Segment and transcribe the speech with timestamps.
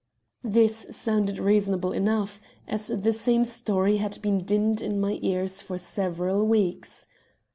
[0.43, 5.77] "This sounded reasonable enough, as the same story had been dinned in my ears for
[5.77, 7.07] several weeks.